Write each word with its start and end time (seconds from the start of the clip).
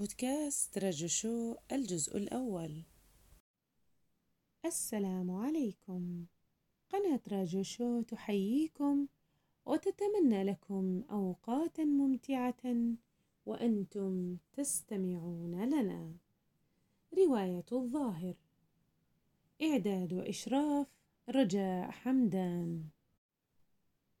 بودكاست 0.00 0.78
رجو 0.78 1.06
شو 1.06 1.56
الجزء 1.72 2.16
الأول. 2.16 2.82
السلام 4.64 5.30
عليكم. 5.30 6.24
قناة 6.90 7.20
راجو 7.32 7.62
شو 7.62 8.02
تحييكم 8.02 9.06
وتتمنى 9.66 10.44
لكم 10.44 11.02
أوقاتا 11.10 11.84
ممتعة 11.84 12.62
وأنتم 13.46 14.36
تستمعون 14.52 15.64
لنا. 15.64 16.14
رواية 17.18 17.66
الظاهر. 17.72 18.34
إعداد 19.62 20.12
وإشراف 20.12 20.86
رجاء 21.28 21.90
حمدان. 21.90 22.84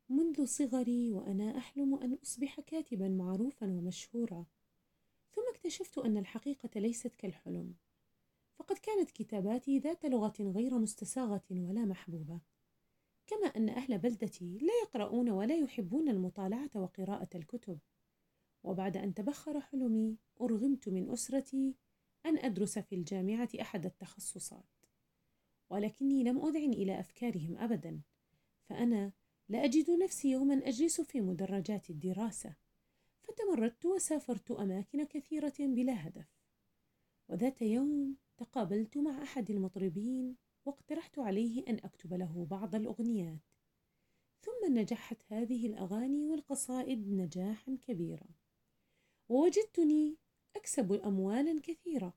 منذ 0.08 0.44
صغري 0.44 1.12
وأنا 1.12 1.58
أحلم 1.58 1.94
أن 1.94 2.18
أصبح 2.22 2.60
كاتبا 2.60 3.08
معروفا 3.08 3.66
ومشهورا. 3.66 4.44
ثم 5.34 5.42
اكتشفت 5.54 5.98
أن 5.98 6.16
الحقيقة 6.16 6.80
ليست 6.80 7.14
كالحلم 7.14 7.74
فقد 8.54 8.78
كانت 8.78 9.10
كتاباتي 9.10 9.78
ذات 9.78 10.06
لغة 10.06 10.34
غير 10.40 10.78
مستساغة 10.78 11.44
ولا 11.50 11.84
محبوبة 11.84 12.40
كما 13.26 13.46
أن 13.46 13.68
أهل 13.68 13.98
بلدتي 13.98 14.58
لا 14.58 14.72
يقرؤون 14.82 15.30
ولا 15.30 15.56
يحبون 15.56 16.08
المطالعة 16.08 16.70
وقراءة 16.74 17.28
الكتب 17.34 17.78
وبعد 18.62 18.96
أن 18.96 19.14
تبخر 19.14 19.60
حلمي 19.60 20.16
أرغمت 20.40 20.88
من 20.88 21.10
أسرتي 21.10 21.74
أن 22.26 22.38
أدرس 22.38 22.78
في 22.78 22.94
الجامعة 22.94 23.48
أحد 23.60 23.86
التخصصات 23.86 24.80
ولكني 25.70 26.24
لم 26.24 26.46
أذعن 26.46 26.72
إلى 26.72 27.00
أفكارهم 27.00 27.58
أبدا 27.58 28.00
فأنا 28.68 29.12
لا 29.48 29.64
أجد 29.64 29.90
نفسي 29.90 30.30
يوما 30.30 30.54
أجلس 30.54 31.00
في 31.00 31.20
مدرجات 31.20 31.90
الدراسة. 31.90 32.54
فتمردت 33.30 33.86
وسافرت 33.86 34.50
أماكن 34.50 35.04
كثيرة 35.04 35.54
بلا 35.58 36.08
هدف. 36.08 36.26
وذات 37.28 37.62
يوم 37.62 38.16
تقابلت 38.36 38.96
مع 38.98 39.22
أحد 39.22 39.50
المطربين 39.50 40.36
واقترحت 40.64 41.18
عليه 41.18 41.64
أن 41.68 41.74
أكتب 41.74 42.14
له 42.14 42.46
بعض 42.50 42.74
الأغنيات. 42.74 43.40
ثم 44.40 44.74
نجحت 44.74 45.22
هذه 45.28 45.66
الأغاني 45.66 46.26
والقصائد 46.26 47.08
نجاحا 47.08 47.78
كبيرا. 47.82 48.28
ووجدتني 49.28 50.16
أكسب 50.56 50.92
أموالا 50.92 51.60
كثيرة 51.62 52.14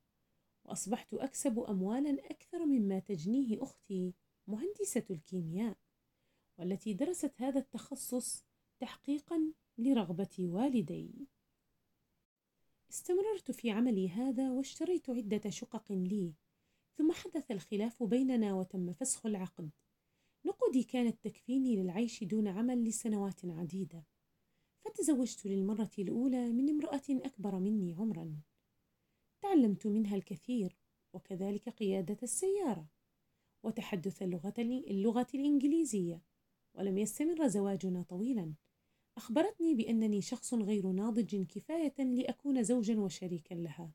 وأصبحت 0.64 1.14
أكسب 1.14 1.58
أموالا 1.58 2.30
أكثر 2.30 2.66
مما 2.66 2.98
تجنيه 2.98 3.62
أختي 3.62 4.14
مهندسة 4.46 5.04
الكيمياء 5.10 5.76
والتي 6.58 6.92
درست 6.94 7.32
هذا 7.36 7.58
التخصص 7.58 8.44
تحقيقا 8.78 9.52
لرغبة 9.78 10.36
والدي. 10.38 11.28
استمررت 12.90 13.50
في 13.50 13.70
عملي 13.70 14.08
هذا 14.08 14.50
واشتريت 14.50 15.10
عدة 15.10 15.50
شقق 15.50 15.92
لي 15.92 16.34
ثم 16.96 17.12
حدث 17.12 17.50
الخلاف 17.50 18.02
بيننا 18.02 18.54
وتم 18.54 18.92
فسخ 18.92 19.26
العقد. 19.26 19.70
نقودي 20.44 20.82
كانت 20.82 21.24
تكفيني 21.24 21.76
للعيش 21.76 22.24
دون 22.24 22.48
عمل 22.48 22.84
لسنوات 22.84 23.44
عديدة. 23.44 24.04
فتزوجت 24.80 25.46
للمرة 25.46 25.90
الأولى 25.98 26.52
من 26.52 26.68
امرأة 26.70 27.02
أكبر 27.10 27.58
مني 27.58 27.92
عمرا. 27.92 28.40
تعلمت 29.40 29.86
منها 29.86 30.16
الكثير 30.16 30.76
وكذلك 31.12 31.68
قيادة 31.68 32.18
السيارة 32.22 32.88
وتحدث 33.62 34.22
اللغة, 34.22 34.54
اللغة 34.58 35.26
الإنجليزية 35.34 36.22
ولم 36.74 36.98
يستمر 36.98 37.48
زواجنا 37.48 38.02
طويلا. 38.02 38.54
أخبرتني 39.16 39.74
بأنني 39.74 40.20
شخص 40.22 40.54
غير 40.54 40.86
ناضج 40.86 41.36
كفاية 41.46 41.94
لأكون 41.98 42.62
زوجا 42.62 43.00
وشريكا 43.00 43.54
لها 43.54 43.92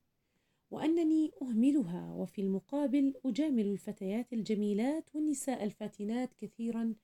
وأنني 0.72 1.31
أهملها 1.42 2.14
وفي 2.14 2.42
المقابل 2.42 3.14
أجامل 3.25 3.66
الفتيات 3.66 4.34
الجميلات 4.34 5.16
والنساء 5.16 5.64
الفاتنات 5.64 6.34
كثيرا 6.34 6.96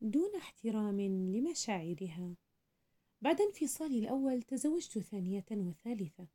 دون 0.00 0.36
احترام 0.36 1.00
لمشاعرها. 1.00 2.36
بعد 3.20 3.40
انفصالي 3.40 3.98
الأول 3.98 4.42
تزوجت 4.42 4.98
ثانية 4.98 5.44
وثالثة. 5.50 6.26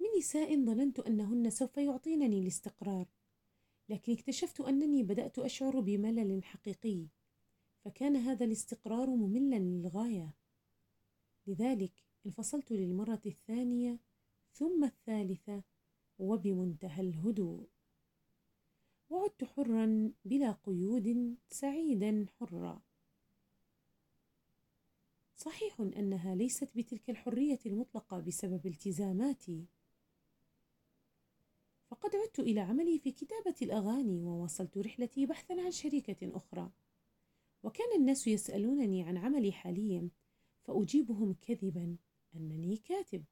من 0.00 0.06
نساء 0.18 0.64
ظننت 0.64 1.00
أنهن 1.00 1.50
سوف 1.50 1.76
يعطينني 1.76 2.38
الاستقرار 2.38 3.06
لكن 3.88 4.12
اكتشفت 4.12 4.60
أنني 4.60 5.02
بدأت 5.02 5.38
أشعر 5.38 5.80
بملل 5.80 6.44
حقيقي. 6.44 7.06
فكان 7.84 8.16
هذا 8.16 8.44
الاستقرار 8.44 9.10
مملا 9.10 9.56
للغاية. 9.58 10.34
لذلك 11.46 11.92
انفصلت 12.26 12.72
للمرة 12.72 13.22
الثانية 13.26 13.98
ثم 14.52 14.84
الثالثة 14.84 15.62
وبمنتهى 16.18 17.00
الهدوء. 17.00 17.68
وعدت 19.10 19.44
حرا 19.44 20.12
بلا 20.24 20.52
قيود 20.52 21.36
سعيدا 21.48 22.26
حرا. 22.40 22.82
صحيح 25.36 25.80
أنها 25.80 26.34
ليست 26.34 26.76
بتلك 26.76 27.10
الحرية 27.10 27.58
المطلقة 27.66 28.20
بسبب 28.20 28.66
التزاماتي. 28.66 29.66
فقد 31.90 32.16
عدت 32.16 32.38
إلى 32.38 32.60
عملي 32.60 32.98
في 32.98 33.12
كتابة 33.12 33.54
الأغاني 33.62 34.22
وواصلت 34.22 34.78
رحلتي 34.78 35.26
بحثا 35.26 35.60
عن 35.60 35.70
شريكه 35.70 36.36
أخرى. 36.36 36.70
وكان 37.62 37.96
الناس 37.96 38.26
يسألونني 38.26 39.02
عن 39.02 39.16
عملي 39.16 39.52
حاليا 39.52 40.08
فأجيبهم 40.64 41.34
كذبا 41.40 41.96
أنني 42.36 42.76
كاتب. 42.76 43.24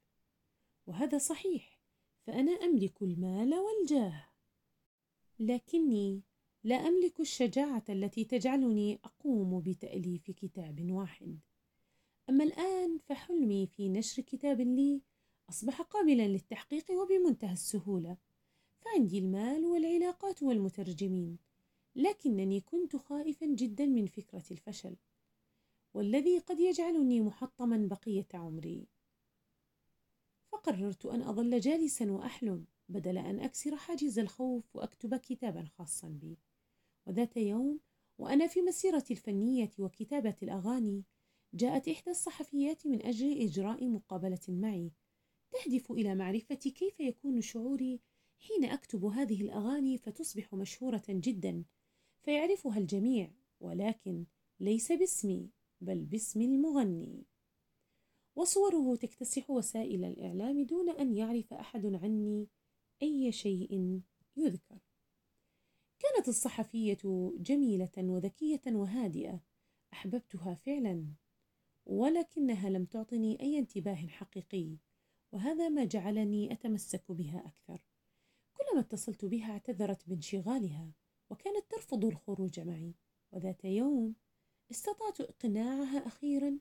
وهذا 0.86 1.18
صحيح 1.18 1.80
فأنا 2.26 2.52
أملك 2.52 3.02
المال 3.02 3.54
والجاه. 3.54 4.26
لكني 5.38 6.22
لا 6.64 6.74
أملك 6.74 7.20
الشجاعة 7.20 7.84
التي 7.88 8.24
تجعلني 8.24 8.98
أقوم 9.04 9.60
بتأليف 9.60 10.30
كتاب 10.30 10.90
واحد. 10.90 11.38
أما 12.30 12.44
الآن 12.44 12.98
فحلمي 12.98 13.66
في 13.66 13.88
نشر 13.88 14.22
كتاب 14.22 14.60
لي 14.60 15.00
أصبح 15.50 15.82
قابلا 15.82 16.28
للتحقيق 16.28 16.90
وبمنتهى 16.90 17.52
السهولة. 17.52 18.16
فعندي 18.80 19.18
المال 19.18 19.64
والعلاقات 19.64 20.42
والمترجمين. 20.42 21.38
لكنني 21.94 22.60
كنت 22.60 22.96
خائفا 22.96 23.46
جدا 23.46 23.86
من 23.86 24.06
فكرة 24.06 24.44
الفشل 24.50 24.96
والذي 25.94 26.38
قد 26.38 26.60
يجعلني 26.60 27.20
محطما 27.20 27.76
بقية 27.76 28.26
عمري. 28.34 28.86
فقررت 30.48 31.06
أن 31.06 31.22
أظل 31.22 31.60
جالسا 31.60 32.12
وأحلم 32.12 32.66
بدل 32.88 33.18
أن 33.18 33.40
أكسر 33.40 33.76
حاجز 33.76 34.18
الخوف 34.18 34.76
وأكتب 34.76 35.16
كتابا 35.16 35.64
خاصا 35.64 36.08
بي. 36.08 36.38
وذات 37.06 37.36
يوم 37.36 37.80
وأنا 38.18 38.46
في 38.46 38.62
مسيرتي 38.62 39.12
الفنية 39.14 39.70
وكتابة 39.78 40.36
الأغاني 40.42 41.04
جاءت 41.54 41.88
إحدى 41.88 42.10
الصحفيات 42.10 42.86
من 42.86 43.06
أجل 43.06 43.40
إجراء 43.42 43.88
مقابلة 43.88 44.40
معي 44.48 44.92
تهدف 45.50 45.92
إلى 45.92 46.14
معرفة 46.14 46.54
كيف 46.54 47.00
يكون 47.00 47.40
شعوري 47.40 48.00
حين 48.38 48.64
أكتب 48.64 49.04
هذه 49.04 49.42
الأغاني 49.42 49.98
فتصبح 49.98 50.54
مشهورة 50.54 51.02
جدا. 51.08 51.64
فيعرفها 52.22 52.78
الجميع 52.78 53.30
ولكن 53.60 54.26
ليس 54.60 54.92
باسمي 54.92 55.50
بل 55.80 56.04
باسم 56.04 56.42
المغني. 56.42 57.24
وصوره 58.36 58.96
تكتسح 58.96 59.50
وسائل 59.50 60.04
الإعلام 60.04 60.64
دون 60.64 60.90
أن 60.90 61.14
يعرف 61.14 61.52
أحد 61.52 61.86
عني 61.86 62.48
أي 63.02 63.32
شيء 63.32 64.00
يذكر. 64.36 64.78
كانت 65.98 66.28
الصحفية 66.28 66.98
جميلة 67.36 67.90
وذكية 67.98 68.62
وهادئة. 68.66 69.40
أحببتها 69.92 70.54
فعلا 70.54 71.06
ولكنها 71.86 72.70
لم 72.70 72.84
تعطني 72.84 73.40
أي 73.40 73.58
انتباه 73.58 74.06
حقيقي 74.06 74.76
وهذا 75.32 75.68
ما 75.68 75.84
جعلني 75.84 76.52
أتمسك 76.52 77.12
بها 77.12 77.46
أكثر. 77.46 77.84
كلما 78.56 78.80
اتصلت 78.80 79.24
بها 79.24 79.52
اعتذرت 79.52 80.08
بانشغالها. 80.08 80.92
وكانت 81.30 81.64
ترفض 81.70 82.04
الخروج 82.04 82.60
معي. 82.60 82.94
وذات 83.32 83.64
يوم 83.64 84.14
استطعت 84.70 85.20
إقناعها 85.20 86.06
أخيرا 86.06 86.58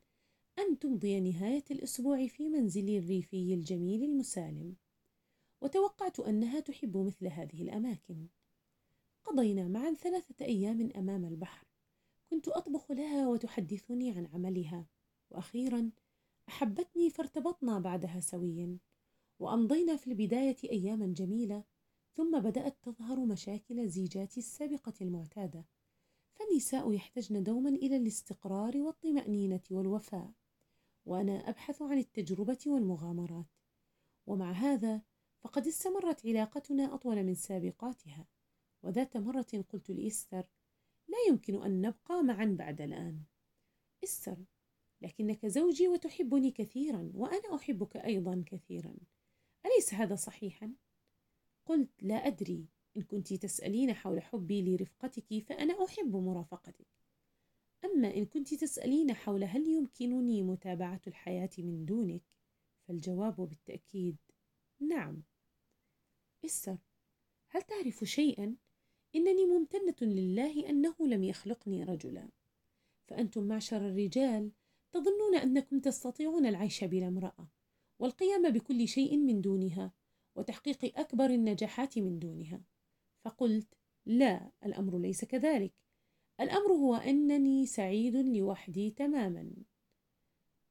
أن 0.59 0.79
تمضي 0.79 1.19
نهاية 1.19 1.63
الأسبوع 1.71 2.27
في 2.27 2.49
منزلي 2.49 2.97
الريفي 2.97 3.53
الجميل 3.53 4.03
المسالم. 4.03 4.75
وتوقعت 5.61 6.19
أنها 6.19 6.59
تحب 6.59 6.97
مثل 6.97 7.27
هذه 7.27 7.61
الأماكن. 7.61 8.27
قضينا 9.23 9.67
معا 9.67 9.93
ثلاثة 9.93 10.45
أيام 10.45 10.89
أمام 10.95 11.25
البحر. 11.25 11.67
كنت 12.29 12.47
أطبخ 12.47 12.91
لها 12.91 13.27
وتحدثني 13.27 14.11
عن 14.11 14.25
عملها. 14.25 14.85
وأخيرا 15.29 15.89
أحبتني 16.47 17.09
فارتبطنا 17.09 17.79
بعدها 17.79 18.19
سويا. 18.19 18.77
وأمضينا 19.39 19.95
في 19.95 20.07
البداية 20.07 20.57
أياما 20.63 21.07
جميلة 21.07 21.63
ثم 22.19 22.39
بدأت 22.39 22.77
تظهر 22.83 23.25
مشاكل 23.25 23.87
زيجاتي 23.87 24.39
السابقة 24.39 24.93
المعتادة. 25.01 25.65
فالنساء 26.33 26.91
يحتجن 26.91 27.43
دوما 27.43 27.69
إلى 27.69 27.97
الاستقرار 27.97 28.77
والطمأنينة 28.77 29.61
والوفاء 29.71 30.31
وأنا 31.05 31.49
أبحث 31.49 31.81
عن 31.81 31.97
التجربة 31.97 32.57
والمغامرات. 32.67 33.45
ومع 34.27 34.51
هذا 34.51 35.01
فقد 35.41 35.67
استمرت 35.67 36.25
علاقتنا 36.25 36.93
أطول 36.93 37.23
من 37.23 37.35
سابقاتها. 37.35 38.27
وذات 38.83 39.17
مرة 39.17 39.65
قلت 39.69 39.91
لإستر 39.91 40.49
لا 41.07 41.17
يمكن 41.29 41.63
أن 41.63 41.81
نبقى 41.81 42.23
معا 42.23 42.45
بعد 42.59 42.81
الآن. 42.81 43.23
إستر 44.03 44.37
لكنك 45.01 45.45
زوجي 45.45 45.87
وتحبني 45.87 46.51
كثيرا 46.51 47.11
وأنا 47.13 47.55
أحبك 47.55 47.97
أيضا 47.97 48.43
كثيرا. 48.47 48.95
أليس 49.65 49.93
هذا 49.93 50.15
صحيحا؟ 50.15 50.73
قلت 51.69 52.03
لا 52.03 52.15
أدري. 52.15 52.67
إن 52.97 53.01
كنت 53.01 53.33
تسألين 53.33 53.93
حول 53.93 54.21
حبي 54.21 54.61
لرفقتك 54.61 55.43
فأنا 55.43 55.85
أحب 55.85 56.15
مرافقتك. 56.15 56.87
أما 57.85 58.15
إن 58.15 58.25
كنت 58.25 58.53
تسألين 58.53 59.13
حول 59.13 59.43
هل 59.43 59.67
يمكنني 59.67 60.43
متابعة 60.43 61.01
الحياة 61.07 61.49
من 61.57 61.85
دونك 61.85 62.21
فالجواب 62.87 63.35
بالتأكيد 63.35 64.17
نعم. 64.79 65.23
إستر 66.45 66.77
هل 67.47 67.61
تعرف 67.61 68.03
شيئا؟ 68.03 68.55
إنني 69.15 69.45
ممتنة 69.45 69.95
لله 70.01 70.69
أنه 70.69 70.95
لم 70.99 71.23
يخلقني 71.23 71.83
رجلا. 71.83 72.29
فأنتم 73.07 73.43
معشر 73.43 73.77
الرجال 73.77 74.51
تظنون 74.91 75.35
أنكم 75.35 75.79
تستطيعون 75.79 76.45
العيش 76.45 76.83
بلا 76.83 77.07
امرأة 77.07 77.47
والقيام 77.99 78.49
بكل 78.49 78.87
شيء 78.87 79.17
من 79.17 79.41
دونها. 79.41 79.98
وتحقيق 80.39 80.99
أكبر 80.99 81.25
النجاحات 81.25 81.97
من 81.97 82.19
دونها. 82.19 82.61
فقلت 83.25 83.67
لا 84.05 84.51
الأمر 84.65 84.97
ليس 84.97 85.25
كذلك. 85.25 85.73
الأمر 86.39 86.71
هو 86.71 86.95
أنني 86.95 87.65
سعيد 87.65 88.15
لوحدي 88.15 88.91
تماما. 88.91 89.51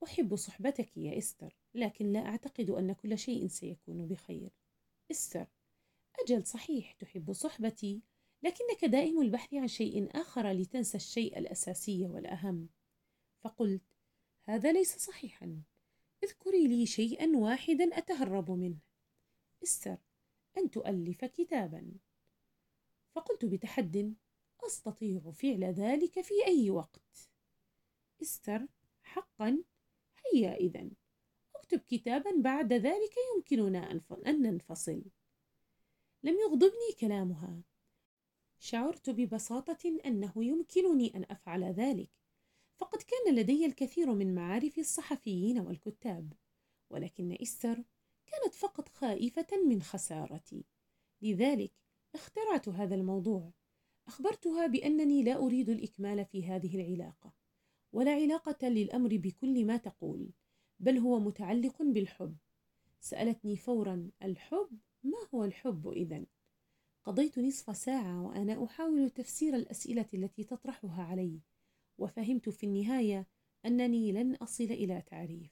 أحب 0.05 0.37
صحبتك 0.37 0.97
يا 0.97 1.19
إستر 1.19 1.57
لكن 1.75 2.13
لا 2.13 2.27
أعتقد 2.27 2.71
أن 2.71 2.93
كل 2.93 3.19
شيء 3.19 3.49
سيكون 3.49 4.07
بخير. 4.07 4.51
إستر 5.11 5.47
أجل 6.21 6.47
صحيح 6.47 6.93
تحب 6.93 7.33
صحبتي 7.33 8.03
لكنك 8.43 8.85
دائم 8.85 9.21
البحث 9.21 9.55
عن 9.55 9.69
شيء 9.69 10.21
آخر 10.21 10.51
لتنسى 10.53 10.97
الشيء 10.97 11.39
الأساسي 11.39 12.07
والأهم. 12.07 12.69
فقلت 13.41 13.83
هذا 14.45 14.73
ليس 14.73 14.99
صحيحا. 14.99 15.63
اذكري 16.25 16.67
لي 16.67 16.87
شيئا 16.87 17.37
واحدا 17.37 17.99
أتهرب 17.99 18.51
منه. 18.51 18.88
استر 19.63 19.97
أن 20.59 20.71
تؤلف 20.71 21.25
كتابا. 21.25 21.93
فقلت 23.15 23.45
بتحد 23.45 24.15
أستطيع 24.67 25.31
فعل 25.31 25.65
ذلك 25.65 26.21
في 26.21 26.35
أي 26.47 26.71
وقت. 26.71 27.31
استر 28.23 28.67
حقا. 29.03 29.59
هيا 30.27 30.55
إذا. 30.55 30.91
اكتب 31.57 31.79
كتابا 31.79 32.31
بعد 32.37 32.73
ذلك 32.73 33.15
يمكننا 33.35 33.91
أن 34.27 34.43
ننفصل. 34.43 35.03
لم 36.23 36.35
يغضبني 36.35 36.93
كلامها. 37.01 37.63
شعرت 38.59 39.11
ببساطة 39.11 39.99
أنه 40.07 40.33
يمكنني 40.37 41.17
أن 41.17 41.25
أفعل 41.31 41.65
ذلك. 41.65 42.11
فقد 42.77 43.03
كان 43.03 43.35
لدي 43.35 43.67
الكثير 43.67 44.15
من 44.15 44.35
معارف 44.35 44.79
الصحفيين 44.79 45.59
والكتاب. 45.59 46.33
ولكن 46.91 47.39
إستر 47.43 47.83
كانت 48.31 48.55
فقط 48.55 48.89
خائفة 48.89 49.47
من 49.69 49.83
خسارتي. 49.83 50.65
لذلك 51.23 51.73
اخترعت 52.15 52.69
هذا 52.69 52.95
الموضوع. 52.95 53.53
أخبرتها 54.09 54.67
بأنني 54.67 55.23
لا 55.23 55.37
أريد 55.37 55.69
الإكمال 55.71 56.25
في 56.25 56.47
هذه 56.47 56.77
العلاقة 56.77 57.33
ولا 57.93 58.13
علاقة 58.13 58.69
للأمر 58.69 59.17
بكل 59.17 59.65
ما 59.65 59.77
تقول 59.77 60.31
بل 60.81 60.99
هو 60.99 61.21
متعلق 61.21 61.83
بالحب. 61.83 62.37
سألتني 63.01 63.57
فورا 63.57 64.11
الحب؟ 64.23 64.79
ما 65.03 65.19
هو 65.35 65.45
الحب 65.45 65.89
إذن؟ 65.89 66.27
قضيت 67.05 67.39
نصف 67.39 67.77
ساعة 67.77 68.23
وأنا 68.23 68.65
أحاول 68.65 69.11
تفسير 69.11 69.57
الأسئلة 69.57 70.07
التي 70.15 70.45
تطرحها 70.45 71.03
علي 71.03 71.41
وفهمت 71.99 72.49
في 72.49 72.67
النهاية 72.67 73.27
أنني 73.65 74.13
لن 74.13 74.35
أصل 74.35 74.65
إلى 74.65 75.03
تعريف. 75.03 75.51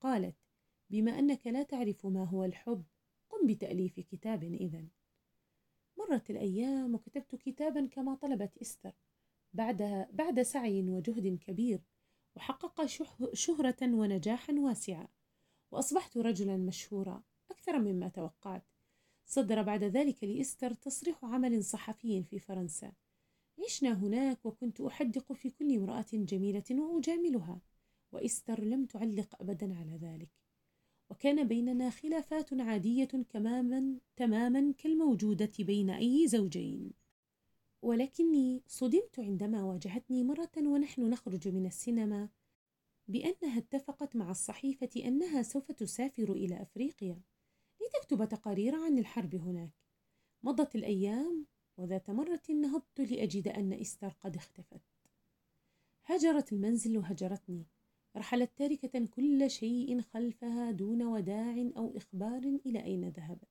قالت 0.00 0.36
بما 0.90 1.18
أنك 1.18 1.46
لا 1.46 1.62
تعرف 1.62 2.06
ما 2.06 2.24
هو 2.24 2.44
الحب 2.44 2.84
قم 3.28 3.46
بتأليف 3.46 4.00
كتاب 4.00 4.44
إذن. 4.44 4.88
مرت 5.98 6.30
الأيام 6.30 6.94
وكتبت 6.94 7.34
كتابا 7.34 7.86
كما 7.86 8.14
طلبت 8.14 8.58
إستر. 8.58 8.92
بعد 9.52 10.06
بعد 10.12 10.42
سعي 10.42 10.82
وجهد 10.82 11.38
كبير 11.38 11.80
وحقق 12.36 12.86
شهرة 13.32 13.76
ونجاحا 13.82 14.52
واسعا 14.52 15.08
وأصبحت 15.70 16.16
رجلا 16.16 16.56
مشهورا 16.56 17.22
أكثر 17.50 17.78
مما 17.78 18.08
توقعت. 18.08 18.66
صدر 19.26 19.62
بعد 19.62 19.84
ذلك 19.84 20.24
لإستر 20.24 20.74
تصريح 20.74 21.24
عمل 21.24 21.64
صحفي 21.64 22.22
في 22.22 22.38
فرنسا. 22.38 22.92
عشنا 23.64 23.92
هناك 23.92 24.46
وكنت 24.46 24.80
أحدق 24.80 25.32
في 25.32 25.50
كل 25.50 25.76
امرأة 25.76 26.06
جميلة 26.12 26.64
وأجاملها. 26.70 27.60
وإستر 28.12 28.64
لم 28.64 28.86
تعلق 28.86 29.42
أبدا 29.42 29.74
على 29.74 29.96
ذلك. 29.96 30.45
وكان 31.10 31.48
بيننا 31.48 31.90
خلافات 31.90 32.52
عادية 32.52 33.04
تماما 33.04 33.98
تماما 34.16 34.72
كالموجودة 34.78 35.52
بين 35.58 35.90
أي 35.90 36.28
زوجين. 36.28 36.92
ولكني 37.82 38.62
صدمت 38.66 39.18
عندما 39.18 39.62
واجهتني 39.62 40.24
مرة 40.24 40.50
ونحن 40.58 41.10
نخرج 41.10 41.48
من 41.48 41.66
السينما 41.66 42.28
بأنها 43.08 43.58
اتفقت 43.58 44.16
مع 44.16 44.30
الصحيفة 44.30 44.90
أنها 44.96 45.42
سوف 45.42 45.72
تسافر 45.72 46.32
إلى 46.32 46.62
أفريقيا 46.62 47.20
لتكتب 47.80 48.28
تقارير 48.28 48.74
عن 48.74 48.98
الحرب 48.98 49.34
هناك. 49.34 49.72
مضت 50.42 50.76
الأيام 50.76 51.46
وذات 51.76 52.10
مرة 52.10 52.42
نهضت 52.48 53.00
لأجد 53.00 53.48
أن 53.48 53.72
إستر 53.72 54.08
قد 54.20 54.36
اختفت. 54.36 54.82
هجرت 56.04 56.52
المنزل 56.52 56.98
وهجرتني. 56.98 57.66
رحلت 58.16 58.50
تاركة 58.56 59.06
كل 59.06 59.50
شيء 59.50 60.00
خلفها 60.00 60.70
دون 60.70 61.02
وداع 61.02 61.70
أو 61.76 61.96
إخبار 61.96 62.58
إلى 62.66 62.84
أين 62.84 63.08
ذهبت 63.08 63.48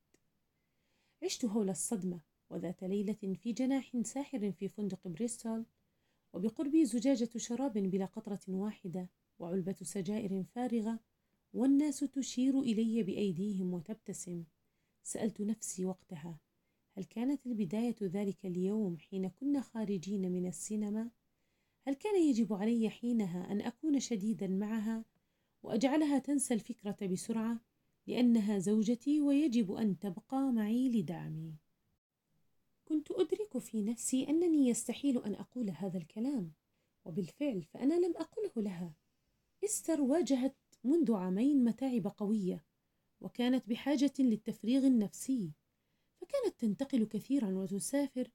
عشت 1.24 1.46
هول 1.46 1.70
الصدمة 1.70 2.20
وذات 2.50 2.84
ليلة 2.84 3.36
في 3.36 3.54
جناح 3.54 4.02
ساحر 4.02 4.52
في 4.52 4.70
فندق 4.70 5.08
بريستول 5.08 5.66
وبقربي 6.34 6.86
زجاجة 6.86 7.30
شراب 7.38 7.74
بلا 7.74 8.06
قطرة 8.06 8.40
واحدة 8.48 9.10
وعلبة 9.40 9.76
سجائر 9.82 10.44
فارغة 10.44 11.00
والناس 11.54 12.00
تشير 12.00 12.60
إلي 12.60 13.04
بأيديهم 13.04 13.74
وتبتسم 13.74 14.44
سألت 15.04 15.42
نفسي 15.42 15.86
وقتها 15.86 16.39
هل 16.98 17.04
كانت 17.04 17.48
البداية 17.48 17.96
ذلك 18.01 18.46
اليوم 18.46 18.98
حين 18.98 19.30
كنا 19.30 19.62
خارجين 19.62 20.32
من 20.32 20.48
السينما؟ 20.48 21.10
هل 21.88 21.94
كان 21.94 22.22
يجب 22.22 22.54
علي 22.54 22.89
حينها 22.89 23.51
أن 23.51 23.62
أكون 23.62 24.00
شديدا 24.00 24.48
معها 24.48 25.06
وأجعلها 25.63 26.20
تنسى 26.20 26.54
الفكرة 26.54 27.08
بسرعة 27.08 27.60
لأنها 28.08 28.60
زوجتي 28.60 29.22
ويجب 29.22 29.72
أن 29.72 30.00
تبقى 30.00 30.51
معي 30.51 30.89
لدعمي؟ 30.89 31.56
كنت 32.86 33.12
أدرك 33.12 33.58
في 33.58 33.82
نفسي 33.82 34.30
أنني 34.30 34.68
يستحيل 34.70 35.24
أن 35.24 35.36
أقول 35.36 35.70
هذا 35.70 35.98
الكلام 35.98 36.51
وبالفعل 37.06 37.63
فأنا 37.63 37.94
لم 37.94 38.13
أقله 38.18 38.51
لها 38.63 38.94
إستر 39.63 40.01
واجهت 40.01 40.56
منذ 40.84 41.13
عامين 41.13 41.63
متاعب 41.63 42.08
قوية 42.18 42.65
وكانت 43.22 43.70
بحاجة 43.70 44.13
للتفريغ 44.20 44.86
النفسي 44.86 45.51
فكانت 46.22 46.60
تنتقل 46.60 47.06
كثيرا 47.06 47.51
وتسافر 47.51 48.32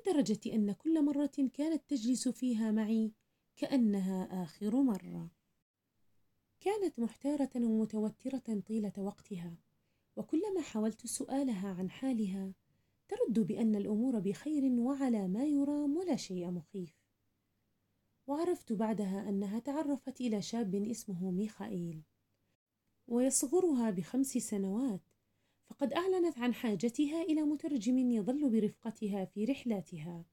لدرجة 0.00 0.54
أن 0.54 0.72
كل 0.72 1.04
مرة 1.04 1.48
كانت 1.52 1.82
تجلس 1.88 2.28
فيها 2.28 2.70
معي 2.70 3.12
كأنها 3.56 4.42
آخر 4.42 4.82
مرة. 4.82 5.30
كانت 6.60 6.98
محتارة 6.98 7.50
ومتوترة 7.56 8.62
طيلة 8.66 8.92
وقتها 8.98 9.56
وكلما 10.16 10.60
حاولت 10.60 11.06
سؤالها 11.06 11.68
عن 11.68 11.90
حالها 11.90 12.52
ترد 13.08 13.46
بأن 13.46 13.76
الأمور 13.76 14.18
بخير 14.18 14.64
وعلى 14.64 15.28
ما 15.28 15.44
يرام 15.44 15.96
ولا 15.96 16.16
شيء 16.16 16.50
مخيف. 16.50 17.00
وعرفت 18.26 18.72
بعدها 18.72 19.28
أنها 19.28 19.58
تعرفت 19.58 20.20
إلى 20.20 20.42
شاب 20.42 20.74
اسمه 20.74 21.30
ميخائيل 21.30 22.02
ويصغرها 23.08 23.90
بخمس 23.90 24.38
سنوات. 24.38 25.09
فقد 25.70 25.92
أعلنت 25.92 26.38
عن 26.38 26.54
حاجتها 26.54 27.22
إلى 27.22 27.42
مترجم 27.42 27.98
يظل 28.10 28.50
برفقتها 28.50 29.24
في 29.24 29.44
رحلاتها. 29.44 30.24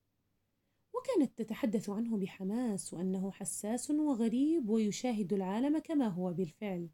وكانت 0.94 1.38
تتحدث 1.38 1.90
عنه 1.90 2.18
بحماس 2.18 2.94
وأنه 2.94 3.32
حساس 3.32 3.92
وغريب 3.92 4.70
ويشاهد 4.70 5.34
العالم 5.34 5.80
كما 5.80 6.08
هو 6.08 6.34
بالفعل 6.34 6.90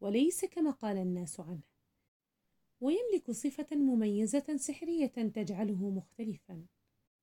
وليس 0.00 0.44
كما 0.44 0.70
قال 0.70 0.96
الناس 0.96 1.40
عنه. 1.40 1.62
ويملك 2.80 3.30
صفة 3.30 3.76
مميزة 3.76 4.56
سحرية 4.56 5.06
تجعله 5.06 5.90
مختلفا. 5.90 6.66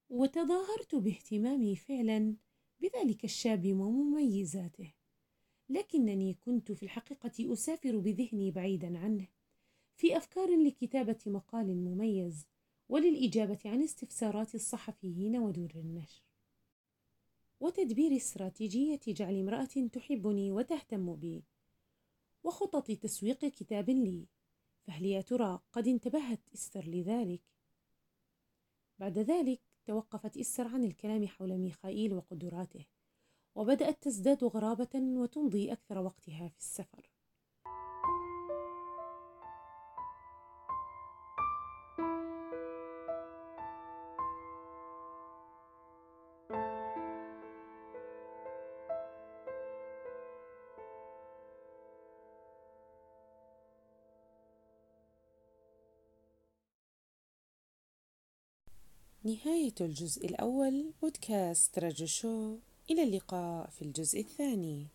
وتظاهرت 0.10 0.96
باهتمامي 0.96 1.76
فعلا 1.76 2.36
بذلك 2.80 3.24
الشاب 3.24 3.74
ومميزاته. 3.74 4.94
لكنني 5.70 6.34
كنت 6.34 6.72
في 6.72 6.84
الحقيقة 6.84 7.54
أسافر 7.54 7.98
بذهني 7.98 8.52
بعيدا 8.52 8.98
عنه. 8.98 9.28
في 9.96 10.18
أفكار 10.18 10.50
لكتابة 10.50 11.20
مقال 11.26 11.76
مميز 11.76 12.48
وللإجابة 12.90 13.60
عن 13.66 13.84
استفسارات 13.84 14.56
الصحفيين 14.56 15.38
ودور 15.38 15.72
النشر. 15.76 16.24
وتدبير 17.60 18.16
استراتيجية 18.16 19.00
جعل 19.08 19.40
امرأة 19.40 19.88
تحبني 19.94 20.52
وتهتم 20.52 21.16
بي. 21.16 21.44
وخطط 22.44 22.92
تسويق 22.92 23.46
كتاب 23.46 23.90
لي. 23.90 24.28
فهل 24.84 25.06
يا 25.06 25.22
ترى 25.22 25.60
قد 25.72 25.88
انتبهت 25.88 26.50
إستر 26.54 26.88
لذلك؟ 26.88 27.42
بعد 29.00 29.18
ذلك 29.18 29.62
توقفت 29.86 30.38
إستر 30.38 30.68
عن 30.68 30.84
الكلام 30.84 31.28
حول 31.28 31.58
ميخائيل 31.58 32.14
وقدراته 32.14 32.86
وبدأت 33.56 34.04
تزداد 34.04 34.44
غرابة 34.44 34.90
وتمضي 34.96 35.72
أكثر 35.72 36.00
وقتها 36.00 36.48
في 36.48 36.58
السفر. 36.58 37.11
نهاية 59.24 59.74
الجزء 59.82 60.26
الأول 60.26 60.94
بودكاست 61.02 61.80
رجو 61.80 62.06
شو. 62.06 62.58
إلى 62.90 63.04
اللقاء 63.04 63.70
في 63.70 63.82
الجزء 63.82 64.20
الثاني. 64.20 64.88